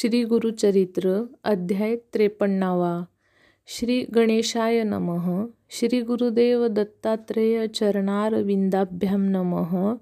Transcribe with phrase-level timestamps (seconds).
[0.00, 3.04] श्री गुरुचरित्र अध्याय त्रेपन्नावा.
[3.66, 5.44] श्री गणेशाय नमः.
[5.70, 9.94] श्री गुरुदेव दत्तात्रेय चरणारविंदाभ्याम नमः.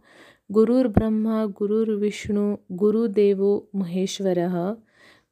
[0.52, 4.74] गुरुर्ब्रह्मा गुरुर्विष्णू गुरुदेवो महेश्वरः.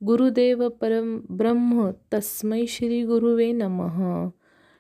[0.05, 4.29] गुरुदेव परम ब्रह्म तस्मै श्री गुरुवे नमः.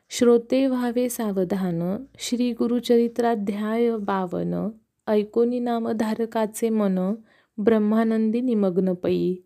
[0.08, 2.04] श्रोते व्हावे सावधान.
[2.18, 4.70] श्री गुरुचरित्राध्याय बावन.
[5.08, 7.14] ऐकोनी नामधारकाचे मन
[7.58, 9.43] ब्रह्मानंदी निमग्नपयी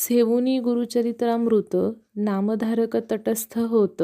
[0.00, 1.76] सेवुनी गुरुचरित्रामृत
[2.16, 4.02] नामधारक तटस्थ होत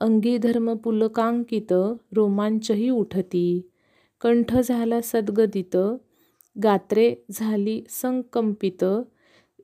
[0.00, 1.72] अंगी धर्म पुलकांकित
[2.16, 3.70] रोमांचही उठती.
[4.20, 5.76] कंठ झाला सद्गदित
[6.62, 8.84] गात्रे झाली संकंपित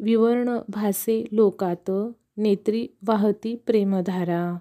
[0.01, 1.91] विवर्ण भासे लोकात
[2.37, 4.59] नेत्री वाहती प्रेमधारा.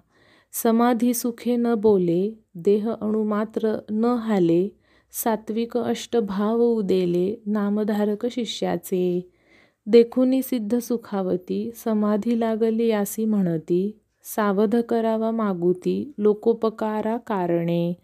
[0.52, 4.68] समाधी सुखे न बोले देह अणुमात्र न हाले
[5.12, 9.30] सात्विक अष्टभाव उदेले नामधारक शिष्याचे.
[9.88, 13.98] देखुनी सिद्ध सुखावती समाधी लागली यासी म्हणती
[14.36, 17.94] सावध करावा मागुती लोकोपकारा कारणे.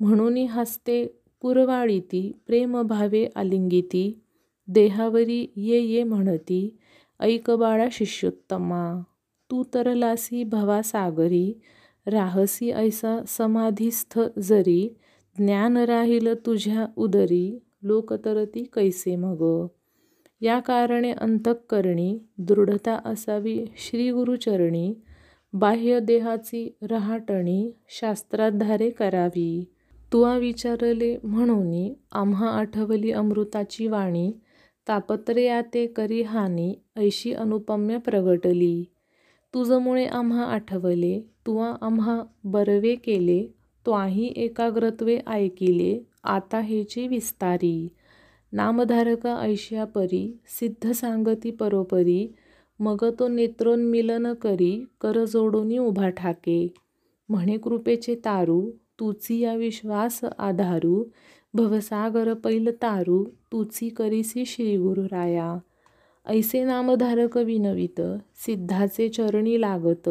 [0.00, 1.06] म्हणून हस्ते
[1.42, 4.20] पुरवाळीती प्रेमभावे आलिंगिती
[4.68, 6.76] देहावरी ये ये म्हणती
[7.20, 9.02] ऐक बाळा शिष्योत्तमा.
[9.50, 11.52] तू तरलासी भवासागरी
[12.06, 14.88] राहसी ऐसा समाधीस्थ जरी
[15.38, 19.66] ज्ञान राहील तुझ्या उदरी लोकतरती कैसे मग?
[20.44, 23.64] या कारणे अंतःकरणी दृढता असावी.
[23.76, 24.94] श्री गुरुचरणी
[26.82, 29.64] रहाटणी शास्त्राधारे करावी.
[30.12, 34.32] तुवा विचारले म्हणून आम्हा आठवली अमृताची वाणी
[34.88, 38.84] तापत्रयाते करी हानी ऐशी अनुपम्य प्रगटली.
[39.54, 43.46] तुझमुळे आम्हा आठवले तुवा आम्हा बरवे केले
[43.86, 47.88] त्वाही एकाग्रत्वे ऐकिले आता हेची विस्तारी.
[48.54, 52.34] नामधारक ऐशिया परी सिद्ध सांगती परोपरी
[52.80, 56.68] मग तो नेत्रोन्मिलन करी कर जोडूनी उभा ठाके.
[57.28, 58.70] म्हणे कृपेचे तारू
[59.00, 61.04] तुची या विश्वास आधारू
[61.54, 65.58] भवसागर पैल तारू तुची करीसी श्री गुरुराया
[66.26, 68.00] ऐसे नामधारक विनवित
[68.36, 70.08] सिद्धाचे चरणी लागत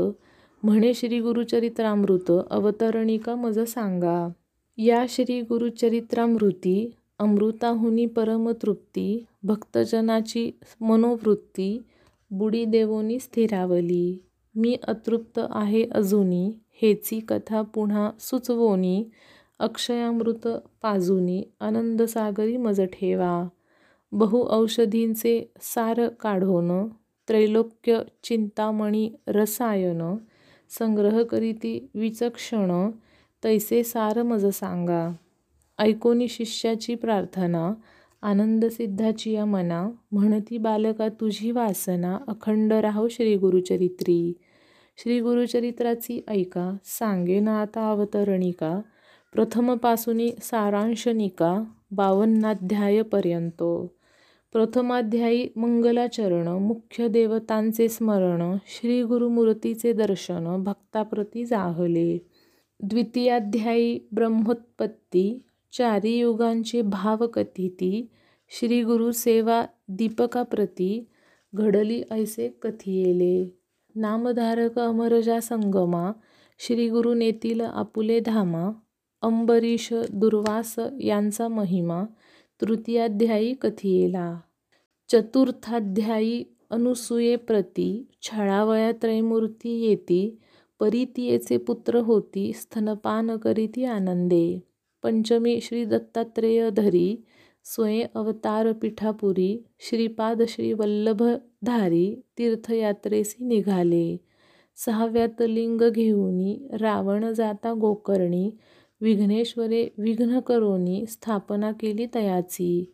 [0.63, 4.29] म्हणे श्री गुरुचरित्रामृत अवतरणिका मज सांगा.
[4.77, 10.51] या श्री गुरुचरित्रामृती अमृताहुनी परमतृप्ती भक्तजनाची
[10.81, 11.69] मनोवृत्ती
[12.31, 14.17] बुडी देवोनी स्थिरावली.
[14.55, 16.51] मी अतृप्त आहे अजूनी
[16.81, 19.05] हेची कथा पुन्हा सुचवोनी
[19.59, 20.47] अक्षयामृत
[20.81, 23.47] पाजूनी आनंदसागरी मज ठेवा.
[24.11, 26.87] बहु औषधींचे सार काढोन
[27.27, 30.15] त्रैलोक्य चिंतामणी रसायन
[30.69, 32.91] संग्रह करीती विचक्षण
[33.43, 35.11] तैसे सार मज सांगा.
[35.79, 37.73] ऐकोनी शिष्याची प्रार्थना
[38.21, 44.33] आनंदसिद्धाची या मना म्हणती बालका तुझी वासना अखंड राहो श्री गुरुचरित्री.
[44.97, 48.81] श्री गुरुचरित्राची ऐका सांगे ना आता अवतरणिका
[49.33, 53.63] प्रथमपासूनी सारांशनिका बावन्नाध्यायपर्यंत
[54.53, 62.17] प्रथमाध्यायी मंगलाचरण मुख्य देवतांचे स्मरण श्री गुरुमूर्तीचे दर्शन भक्ताप्रती जाहले.
[62.83, 65.43] द्वितीयाध्यायी ब्रह्मोत्पत्ती
[65.77, 68.09] चारी युगांचे भाव कथिती
[68.49, 71.07] श्री गुरुसेवा दीपकाप्रती
[71.53, 73.57] घडली ऐसे कथियेले.
[73.95, 76.11] नामधारक अमरजा संगमा
[76.59, 78.71] श्री गुरु नेतील आपुले धामा
[79.21, 82.03] अंबरीश दुर्वास यांचा महिमा
[82.61, 84.39] तृतीयाध्यायी कथियेला.
[85.11, 90.39] चतुर्थाध्यायी अनुसूयेप्रती छळावया त्रयमूर्ती येती
[90.79, 94.72] परितीयेचे पुत्र होती स्तनपान करीती आनंदे.
[95.03, 97.25] पंचमी श्री दत्तात्रेय धरी
[97.65, 104.17] स्वयं अवतार पिठापुरी श्रीपाद श्री वल्लभधारी तीर्थयात्रेसी निघाले.
[104.75, 108.51] सहाव्यात लिंग घेऊनी रावण जाता गोकर्णी
[109.01, 112.93] विघ्नेश्वरे विघ्न करोनी स्थापना केली तयाची.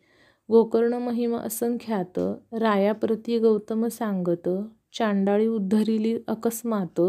[0.51, 2.19] गोकर्ण महिमा असंख्यात
[2.53, 4.49] रायाप्रती गौतम सांगत
[4.93, 7.01] चांडाळी उद्धरिली अकस्मात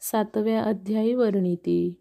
[0.00, 1.94] सातव्या अध्यायी वर्णिती.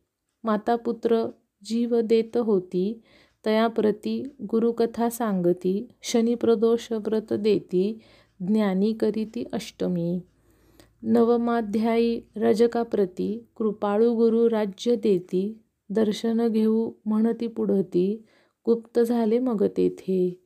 [0.43, 1.25] मातापुत्र
[1.65, 3.01] जीव देत होती
[3.45, 7.99] तयाप्रती गुरुकथा सांगती शनिप्रदोष व्रत देती
[8.47, 10.19] ज्ञानी करीती अष्टमी.
[11.03, 15.57] नवमाध्यायी रजकाप्रती कृपाळू गुरु राज्य देती
[15.89, 18.23] दर्शन घेऊ म्हणती पुढती
[18.65, 20.41] गुप्त झाले मग तेथे.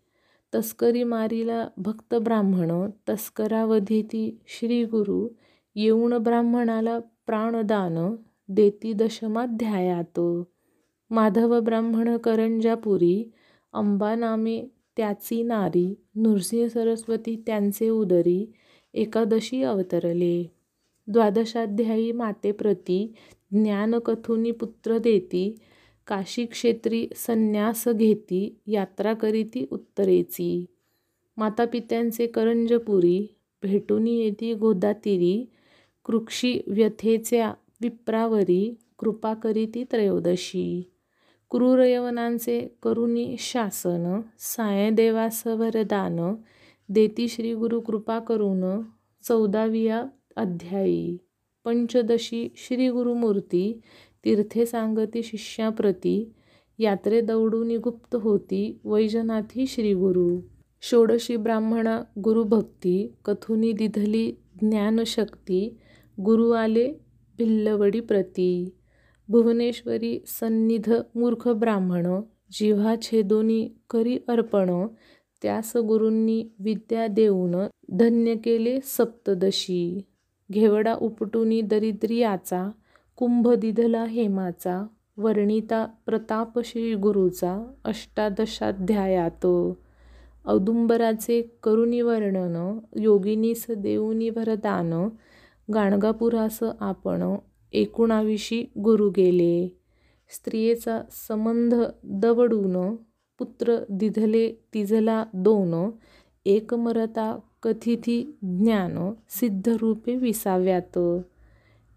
[0.56, 5.28] तस्करी मारीला भक्त ब्राह्मण तस्करावधीती श्री गुरु
[5.76, 8.16] येऊन ब्राह्मणाला प्राणदान
[8.50, 10.20] देती दशमाध्यायात.
[11.12, 13.32] माधव ब्राह्मण करंजापुरी
[13.74, 14.62] अंबा नामे
[14.98, 18.46] त्याची नारी नृसिंह सरस्वती त्यांचे उदरी
[18.94, 20.52] एकादशी अवतरले.
[21.08, 23.14] द्वादशाध्यायी मातेप्रती
[23.52, 25.56] ज्ञानकथुनी पुत्र देती
[26.08, 30.66] काशी क्षेत्री संन्यास घेती यात्रा करीती उत्तरेची.
[31.38, 35.46] मातापित्यांचे करंजपुरी भेटुनी येती गोदातिरी
[36.06, 40.92] कृक्षी व्यथेच्या विप्रावरी कृपा करीती त्रयोदशी.
[41.52, 46.36] क्रूरयवनांचे करुणी शासन सायदेवास वरदान
[46.90, 48.82] देती श्री गुरु कृपा करून
[49.28, 50.06] चौदाविया
[50.36, 51.18] अध्यायी.
[51.66, 53.82] पंचदशी श्री गुरुमूर्ती
[54.26, 56.34] तीर्थे सांगती शिष्याप्रती
[56.80, 60.40] यात्रे दौडूनी गुप्त होती वैजनाथी श्रीगुरु
[60.82, 64.32] षोडशी ब्राह्मणा गुरुभक्ती कथुनी दिधली
[64.62, 65.78] ज्ञानशक्ती
[66.22, 66.88] गुरु आले
[67.38, 68.76] भिल्लवडी प्रती.
[69.30, 72.08] भुवनेश्वरी सन्निध मूर्ख ब्राह्मण
[72.52, 74.88] जिव्हा छेदोनी करी अर्पण
[75.42, 77.56] त्यास गुरूंनी विद्या देऊन
[77.90, 80.02] धन्य केले सप्तदशी.
[80.52, 82.70] घेवडा उपटुनी दरिद्रियाचा
[83.16, 84.88] कुंभ दिधला हेमाचा
[85.18, 89.46] वर्णिता प्रताप श्री गुरुचा अष्टादशाध्यायात.
[90.46, 95.10] औदुंबराचे करुणी वर्णन योगिनीस देऊनी वरदान
[95.74, 97.36] गाणगापुरास आपण
[97.74, 99.78] एकुणाविशी गुरु गेले.
[100.30, 102.96] स्त्रियेचा संबंध दवडून
[103.40, 105.90] पुत्र दिधले तिझला दोन.
[106.46, 110.98] एकमरता कथिती ज्ञान सिद्धरूपे विसाव्यात.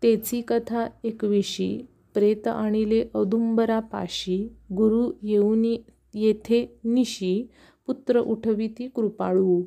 [0.02, 1.86] तेची कथा एकविशी.
[2.14, 5.78] प्रेत आणिले औदुंबरापाशी गुरु येऊनी
[6.14, 7.48] येथे निशी
[7.86, 9.62] पुत्र उठविती कृपाळू.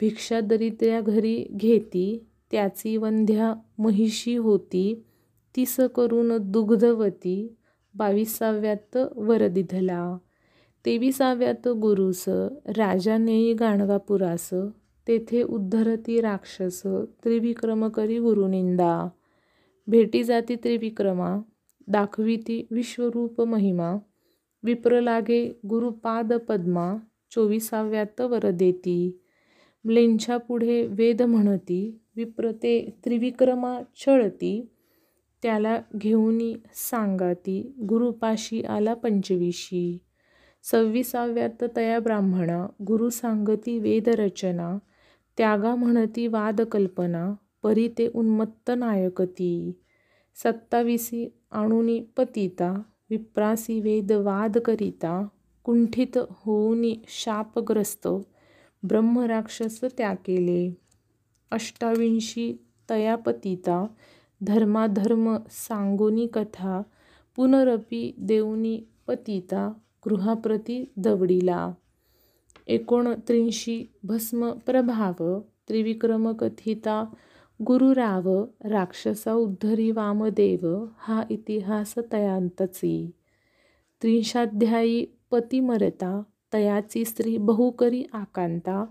[0.00, 5.02] भिक्षा दरिद्र्या घरी घेती त्याची वंध्या महिषी होती.
[5.56, 7.56] तीस करून दुग्धवती
[7.94, 10.16] बाविसाव्यात वर दिधला
[10.86, 12.24] तेविसाव्यात गुरुस
[12.76, 14.50] राजा नेई गाणगापुरास
[15.08, 16.82] तेथे उद्धरती राक्षस
[17.24, 19.08] त्रिविक्रम करी गुरुनिंदा.
[19.86, 21.40] भेटी जाती त्रिविक्रमा
[21.88, 23.96] दाखविती विश्वरूप महिमा
[24.62, 26.96] विप्र लागे गुरुपाद पद्मा
[27.30, 29.20] चोविसाव्यात वर देती
[29.84, 34.68] म्लेंछा पुढे वेद म्हणती विप्र ते त्रिविक्रमा छळती
[35.44, 36.38] त्याला घेऊन
[36.74, 39.98] सांगाती गुरुपाशी आला पंचविशी.
[40.62, 44.78] सव्वीसाव्यात तया ब्राह्मणा गुरु सांगती वेदरचना
[45.38, 49.72] त्यागा म्हणती वादकल्पना परी ते उन्मत्त नायकती.
[50.36, 55.26] सत्ताविसी आणुनी पतिता विप्रासी वेद वाद करिता
[55.64, 58.08] कुंठित होऊनी शापग्रस्त
[58.82, 60.74] ब्रह्मराक्षस त्या केले
[61.50, 62.56] अष्टाविंशी
[62.90, 63.86] तया पतिता
[64.46, 66.82] धर्माधर्म सांगोनी कथा
[67.36, 69.72] पुनरपी देऊनी पतिता
[70.06, 71.72] गृहाप्रती दवडिला.
[72.66, 77.04] एकोणत्रिंशी भस्म प्रभाव त्रिविक्रम कथिता
[77.66, 83.10] गुरुराव राक्षसा उद्धरी वामदेव हा इतिहास तयांतची.
[84.02, 88.84] त्रिंशाध्यायी पतिमरता तयाची स्त्री बहुकरी आकांता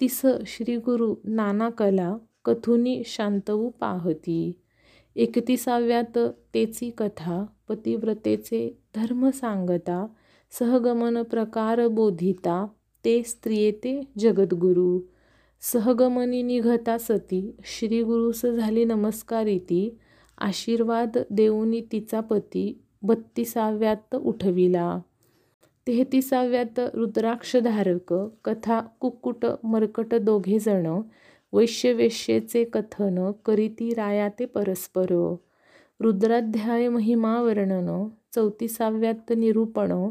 [0.00, 4.60] तिस श्रीगुरु नाना कला कथुनी शांतवू पाहती.
[5.16, 6.18] एकतिसाव्यात
[6.54, 10.06] तेची कथा पतिव्रतेचे धर्म सांगता
[10.50, 12.66] सहगमन प्रकार बोधिता
[13.04, 15.00] ते स्त्रियेते जगद्गुरु.
[15.60, 19.98] सहगमनी निघता सती श्रीगुरुस झाली नमस्कारिती
[20.38, 25.00] आशीर्वाद देऊनी तिचा पती बत्तीसाव्यात उठविला.
[25.86, 31.00] तेहतीसाव्यात रुद्राक्षधारक कथा कुक्कुट मर्कट दोघेजण
[31.54, 35.36] वैश्यवेश्येचे कथन करीती राया ते परस्पर.
[36.00, 40.10] रुद्राध्याय महिमा वर्णन चौतीसाव्यात निरूपण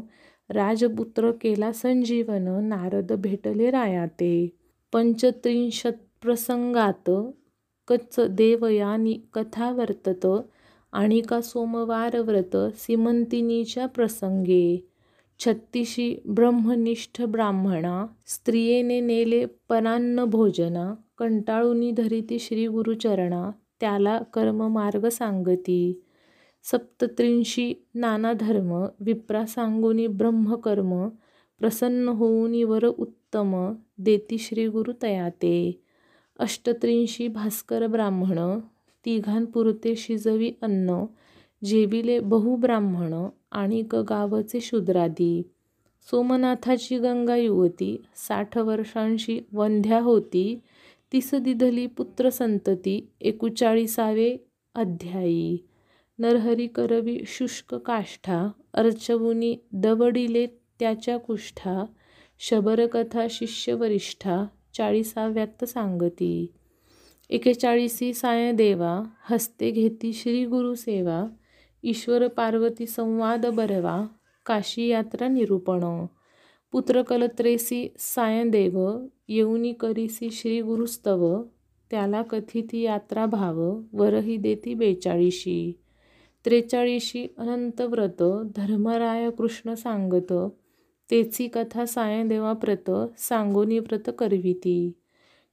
[0.50, 4.56] राजपुत्र केला संजीवन नारद भेटले रायाते.
[4.92, 7.10] पंचत्रिंशत्प्रसंगात
[7.88, 10.26] कच्च देवयानी कथा वर्तत
[10.92, 14.93] आणिका सोमवारव्रत सीमंतिनीच्या प्रसंगे.
[15.38, 23.50] छत्तीशी ब्रह्मनिष्ठ ब्राह्मणा स्त्रियेने नेले परान्न भोजना कंटाळूनी धरिती श्री गुरुचरणा
[23.80, 26.02] त्याला कर्ममार्ग सांगती.
[26.62, 31.08] सप्तत्रिंशी नाना धर्म विप्रा सांगुनी ब्रह्मकर्म
[31.58, 35.80] प्रसन्न होऊनी वर उत्तम देती श्री गुरु तयाते.
[36.38, 38.38] अष्टत्रिंशी भास्कर ब्राह्मण
[39.04, 41.04] तिघांपुरते शिजवी अन्न
[41.64, 45.42] जेविले बहुब्राह्मण आणिक गावचे शूद्रादी.
[46.10, 50.60] सोमनाथाची गंगा युवती साठ वर्षांशी वंध्या होती.
[51.12, 54.36] तिस दिधली पुत्रसंतती एकुचाळीसावे
[54.74, 55.58] अध्यायी.
[56.18, 60.46] नरहरी करवी शुष्क काष्ठा अर्चवुनी दवडिले
[60.80, 61.84] त्याच्या कुष्ठा
[62.38, 66.46] शबरकथा शिष्यवरिष्ठा चाळीसाव्यात सांगती.
[67.30, 71.26] एकेचाळीसी सायदेवा हस्ते घेती श्री गुरुसेवा
[71.86, 74.06] ईश्वर पार्वती संवाद बरवा
[74.46, 76.06] काशी यात्रा निरूपण।
[76.72, 81.42] पुत्रकलत्रेसी सायदेव येऊनी करीसी श्री गुरुस्तव
[81.90, 85.72] त्याला कथिती यात्रा भाव वरही देती बेचाळीशी।
[86.44, 88.22] त्रेचाळीशी अनंत व्रत
[88.56, 90.32] धर्मराय कृष्ण सांगत
[91.10, 94.92] तेची कथा सायदेवाप्रत सांगोनी व्रत करविती।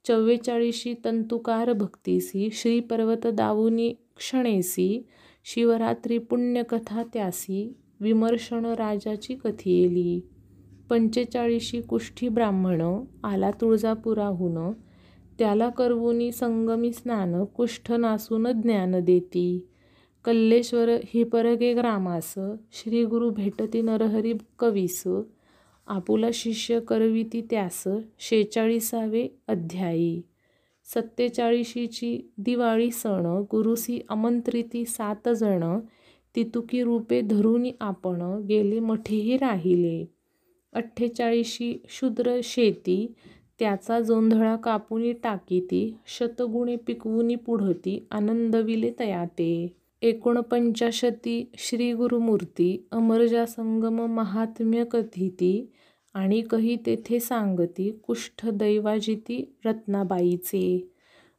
[0.07, 5.07] चव्वेचाळीशी तंतुकार भक्तीसी श्री पर्वत दावुनी क्षणेसी
[5.43, 10.21] शिवरात्री पुण्यकथा त्यासी विमर्शन राजाची कथियेली
[10.89, 12.81] पंचेचाळीशी कुष्ठी ब्राह्मण
[13.23, 14.71] आला तुळजापुराहून.
[15.39, 19.67] त्याला करवुनी संगमी स्नान कुष्ठ नासून ज्ञान देती.
[20.25, 22.33] कल्लेश्वर ही परगे ग्रामास
[22.71, 25.03] श्री गुरु भेटती नरहरी कवीस.
[25.87, 27.83] आपुला शिष्य करविती त्यास
[28.19, 30.21] शेचाळीसावे अध्यायी.
[30.93, 35.79] सत्तेचाळीशीची दिवाळी सण गुरुसी आमंत्रिती सात जण
[36.35, 40.05] तितुकी रूपे धरूनी आपण गेले मठीही राहिले.
[40.73, 43.13] अठ्ठेचाळीशी शूद्र शेती
[43.59, 49.75] त्याचा जोंधळा कापुनी टाकीती शतगुणे पिकवूनी पुढती आनंदविले तयाते.
[50.01, 55.71] एकोणपंचाशती श्री गुरुमूर्ती अमरजा संगम महात्म्य कथिती
[56.13, 60.91] आणि कही तेथे सांगती कुष्ठ दैवाजिती रत्नाबाईचे.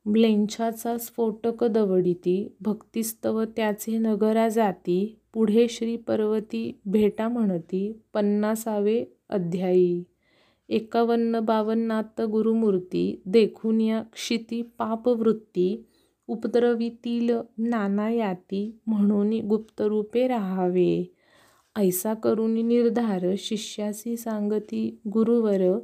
[0.07, 10.05] म्लेच्छाचा स्फोटक दवडिती भक्तिस्तव त्याचे नगरा जाती पुढे श्री पर्वती भेटा म्हणती पन्नासावे अध्यायी.
[10.69, 15.85] एकावन्न बावन्नात गुरुमूर्ती देखून या क्षिती पापवृत्ती
[16.27, 21.12] उपद्रवितील नाना याती म्हणून गुप्तरूपे राहावे.
[21.77, 25.79] ऐसा करून निर्धार शिष्यासी सांगती गुरुवर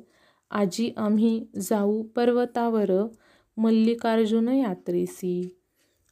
[0.51, 2.91] आजी आम्ही जाऊ पर्वतावर
[3.57, 5.57] मल्लिकार्जुन यात्रेसी.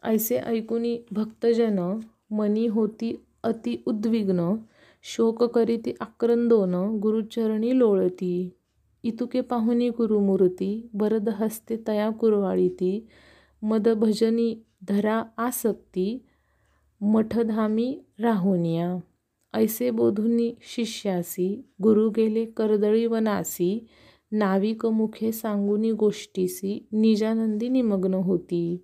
[0.04, 1.78] ऐसे ऐकुनी भक्तजन
[2.30, 3.14] मनी होती
[3.44, 4.54] अति उद्विग्न
[5.02, 8.50] शोक करीती आक्रंदोन गुरुचरणी लोळती.
[9.02, 13.06] इतुके पाहुनी गुरुमूर्ती बरद हस्ते तया कुरवाळीती
[13.62, 14.54] मद भजनी
[14.88, 16.26] धरा आसक्ती
[17.00, 18.96] मठधामी राहुनिया.
[19.56, 23.86] ऐसे बोधुनी शिष्यासी गुरु गेले कर्दळी वनासी
[24.32, 28.76] नाविक मुखे सांगुनी गोष्टीसी निजानंदी निमग्न होती.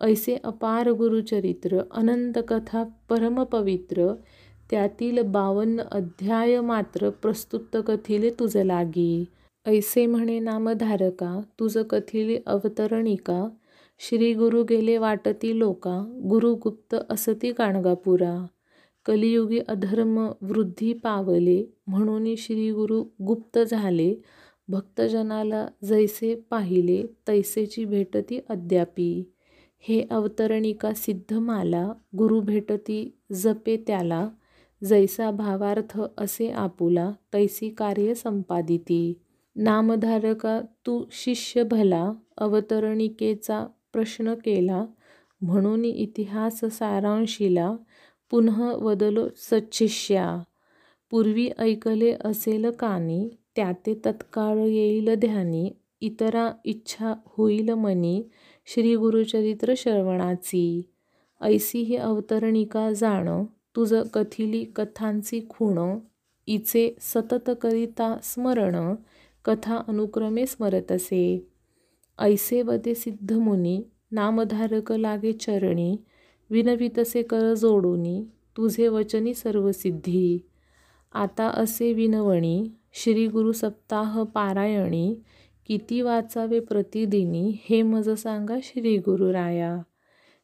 [0.00, 4.14] ऐसे अपार गुरुचरित्र अनंत कथा परमपवित्र
[4.70, 9.24] त्यातील बावन्न अध्याय मात्र प्रस्तुत कथिले तुझ लागी.
[9.66, 13.48] ऐसे म्हणे नामधारका तुझ कथिली अवतरणिका
[13.98, 18.46] श्री गुरु गेले वाटती लोका गुरुगुप्त असती गाणगापुरा
[19.04, 24.14] कलियुगी अधर्म वृद्धी पावले म्हणून श्री गुरु गुप्त झाले.
[24.68, 29.32] भक्तजनाला जैसे पाहिले तैसेची भेटती अद्यापी.
[29.78, 34.28] हे अवतरणिका सिद्ध माला गुरु भेटती जपे त्याला
[34.84, 39.14] जैसा भावार्थ असे आपुला तैसी कार्य संपादिती.
[39.56, 44.84] नामधारका तू शिष्य भला अवतरणिकेचा प्रश्न केला
[45.40, 47.76] म्हणून इतिहास सारांशिला
[48.32, 50.42] पुनः वदलो सच्छिष्या
[51.10, 58.22] पूर्वी ऐकले असेल कानी त्याते तत्काळ येईल ध्यानी इतरा इच्छा होईल मनी
[58.66, 60.64] श्री गुरुचरित्र श्रवणाची.
[61.40, 63.28] ऐसी ही अवतरणिका जाण
[63.76, 65.98] तुझ कथिली कथांची खूण
[66.46, 68.94] इचे सतत करिता स्मरण
[69.44, 71.48] कथा अनुक्रमे स्मरतसे.
[72.18, 75.96] ऐसे वदे सिद्धमुनी नामधारक लागे चरणी
[76.50, 78.24] विनवितसे कर जोडूनी
[78.56, 80.38] तुझे वचनी सर्वसिद्धी
[81.12, 85.14] आता असे विनवणी श्री गुरु सप्ताह पारायणी
[85.68, 89.78] किती वाचावे प्रतिदिनी हे मज सांगा श्री गुरुराया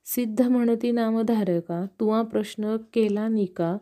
[0.05, 3.77] सिद्ध म्हणती नामधारका तुवा प्रश्न केला निका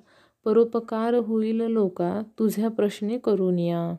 [0.45, 3.97] परोपकार होईल लोका तुझ्या प्रश्ने करून या.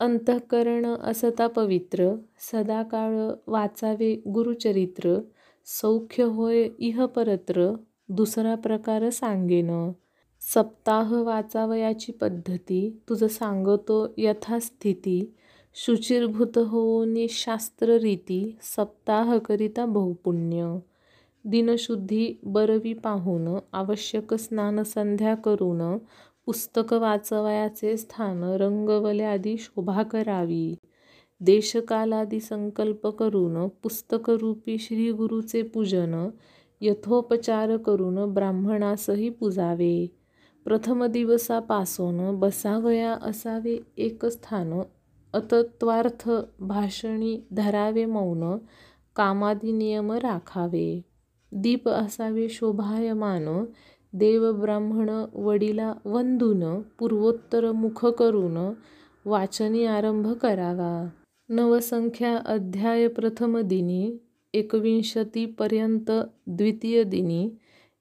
[0.00, 5.18] अंतःकरण असता पवित्र सदाकाळ वाचावे गुरुचरित्र
[5.70, 7.72] सौख्य होय इह परत्र
[8.08, 9.92] दुसरा प्रकार सांगेन.
[10.40, 15.34] सप्ताह वाचावयाची पद्धती तुझं सांगतो यथास्थिती.
[15.74, 20.78] शुचिर्भूत होऊन शास्त्ररीती सप्ताह करिता बहुपुण्य.
[21.44, 25.98] दिनशुद्धी बरवी पाहून आवश्यक स्नान संध्या करून
[26.46, 30.74] पुस्तक वाचवयाचे स्थान रंगवल्यादी शोभा करावी.
[31.40, 36.28] देशकालादी संकल्प करून पुस्तकरूपी श्रीगुरूचे पूजन
[36.80, 40.06] यथोपचार करून ब्राह्मणासही पुजावे.
[40.64, 44.80] प्रथम दिवसापासून बसावया असावे एक स्थान
[45.32, 46.30] अतत्वार्थ
[46.60, 48.58] भाषणी धरावे मौन
[49.16, 51.02] कामादी नियम राखावे.
[51.52, 53.64] दीप असावे शोभायमान
[54.12, 58.72] देव ब्राह्मण वडिला वंदून पूर्वोत्तर मुख करून
[59.24, 61.08] वाचनी आरंभ करावा.
[61.50, 64.16] नवसंख्या अध्याय प्रथम दिनी
[64.54, 66.10] एकविंशतीपर्यंत
[66.46, 67.50] द्वितीय दिनी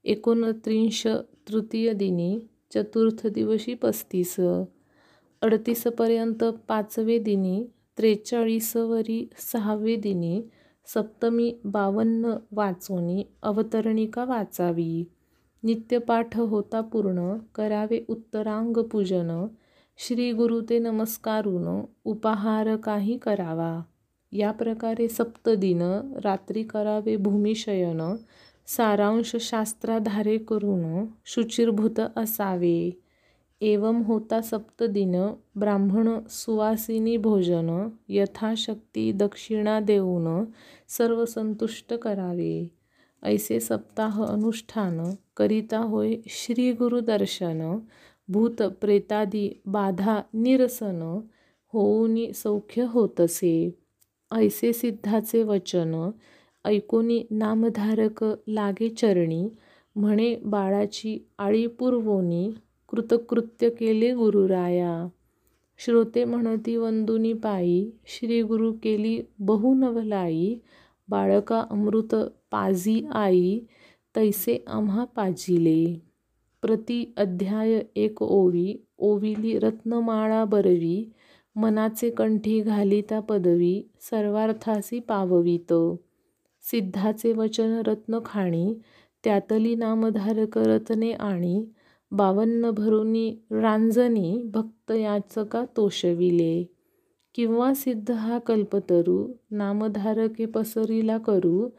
[0.03, 1.07] एकोणत्रिंश
[1.49, 2.39] तृतीय दिनी
[2.73, 4.35] चतुर्थ दिवशी पस्तीस
[5.41, 7.63] अडतीसपर्यंत पाचवे दिनी
[7.97, 10.41] त्रेचाळीसवरी सहावे दिनी
[10.85, 15.03] सप्तमी बावन्न वाचोनी अवतरणिका वाचावी.
[15.63, 19.45] नित्यपाठ होता पूर्ण करावे उत्तरांग पूजन
[19.99, 23.81] श्री गुरु ते नमस्कारून उपाहार काही करावा.
[24.31, 25.81] या प्रकारे सप्तदिन
[26.23, 28.15] रात्री करावे भूमिशयन
[28.67, 32.99] सारांश शास्त्राधारे करून शुचिर्भूत असावे.
[33.61, 35.25] एवं होता सप्तदिन
[35.55, 40.45] ब्राह्मण सुवासिनी भोजन यथाशक्ती दक्षिणा देऊन
[40.87, 42.71] सर्व संतुष्ट करावे.
[43.23, 47.79] ऐसे सप्ताह अनुष्ठान करिता होय श्री गुरुदर्शन
[48.29, 51.01] भूत प्रेतादी बाधा निरसन
[51.73, 53.69] होऊनी सौख्य होतसे.
[54.31, 56.09] ऐसे सिद्धाचे वचन
[56.65, 59.47] ऐकोनी नामधारक लागे चरणी
[59.95, 62.49] म्हणे बाळाची आळी पुरवोनी
[62.89, 65.07] कृतकृत्य केले गुरुराया.
[65.79, 70.55] श्रोते म्हणती वंदुनी पायी श्री गुरु केली बहुनवलाई
[71.09, 72.15] बाळका अमृत
[72.51, 73.59] पाजी आई
[74.15, 76.06] तैसे आम्हा पाजिले
[76.67, 81.11] प्रति अध्याय एक ओवी ओविली रत्नमाळा बरवी
[81.55, 85.73] मनाचे कंठी घालिता पदवी सर्वार्थासी पाववित.
[86.61, 88.73] सिद्धाचे वचन रत्न खाणी
[89.23, 91.65] त्यातली नामधारक रत्ने आणि
[92.11, 96.63] बावन्न भरुनी रांजनी भक्त याचका तोषविले.
[97.35, 101.69] किंवा सिद्ध हा कल्पतरू नामधारके पसरीला करू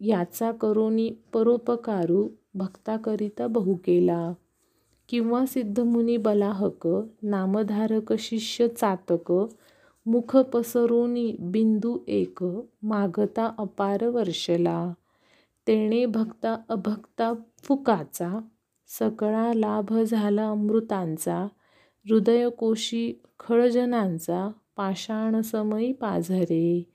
[0.00, 4.32] याचा करोनी परोपकारू भक्ताकरिता बहु केला.
[5.08, 6.88] किंवा सिद्धमुनी बलाहक
[7.22, 9.32] नामधारक शिष्य चातक
[10.06, 12.44] मुख पसरून बिंदू एक
[12.82, 14.92] मागता अपार वर्षला.
[15.66, 18.40] तेणे भक्ता अभक्ता फुकाचा
[18.98, 21.46] सकळा लाभ झाला अमृतांचा
[22.08, 26.86] हृदयकोशी खळजनांचा पाषाणसमयी पाझरे.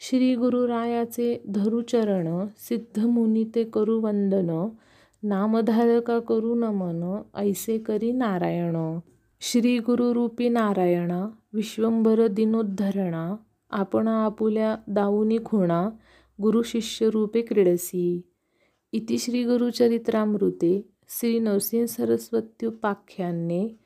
[0.00, 4.68] श्री गुरुरायाचे धरुचरण सिद्धमुनी ते करू वंदन
[5.28, 8.98] नामधारका करू नमन ऐसे करी नारायण।
[9.40, 13.36] श्री गुरुरूपी नारायणा विश्वंभर दिनोद्धरणा
[13.70, 15.90] आपण आपुल्या दाऊनी खुणा
[16.42, 18.30] गुरुशिष्यरूपे क्रीडसी।
[18.92, 23.76] इति श्री गुरुचरित्रामृते श्री नरसिंह सरस्वत्युपाख्याने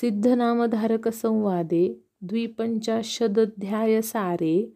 [0.00, 4.74] सिद्धनामधारकसंवादे द्विपञ्चाशदध्यायसारे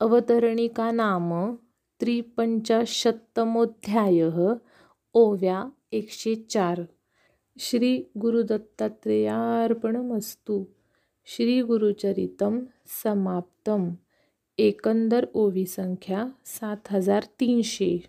[0.00, 1.54] अवतरणिका नाम
[2.00, 4.54] त्रिपञ्चाशत्तमोऽध्यायः
[5.14, 6.82] ओव्या एकशे चार.
[7.58, 10.64] श्री गुरुदत्तात्रेयार्पणमस्तु.
[11.26, 12.60] श्री गुरुचरितम
[13.02, 13.90] समाप्तम.
[14.58, 18.02] एकंदर ओवी संख्या सात हजार तीनशे.